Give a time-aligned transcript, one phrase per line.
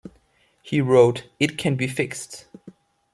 [0.63, 2.47] He wrote It Can Be Fixed!